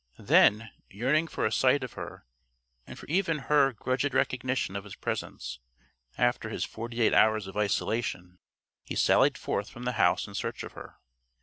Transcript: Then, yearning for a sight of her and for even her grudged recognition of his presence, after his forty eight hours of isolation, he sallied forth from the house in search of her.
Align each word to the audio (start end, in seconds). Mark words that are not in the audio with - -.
Then, 0.17 0.71
yearning 0.89 1.27
for 1.27 1.45
a 1.45 1.51
sight 1.51 1.83
of 1.83 1.93
her 1.93 2.25
and 2.87 2.97
for 2.97 3.05
even 3.05 3.37
her 3.37 3.71
grudged 3.71 4.15
recognition 4.15 4.75
of 4.75 4.83
his 4.83 4.95
presence, 4.95 5.59
after 6.17 6.49
his 6.49 6.63
forty 6.65 7.01
eight 7.01 7.13
hours 7.13 7.45
of 7.45 7.55
isolation, 7.55 8.39
he 8.83 8.95
sallied 8.95 9.37
forth 9.37 9.69
from 9.69 9.83
the 9.83 9.91
house 10.01 10.25
in 10.25 10.33
search 10.33 10.63
of 10.63 10.71
her. 10.73 10.95